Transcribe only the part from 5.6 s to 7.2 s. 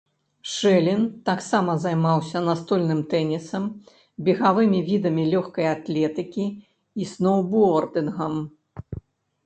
атлетыкі і